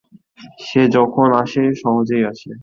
সে 0.59 0.81
যখন 0.89 1.27
আসে 1.33 1.63
সহজেই 1.81 2.23
আসে। 2.25 2.51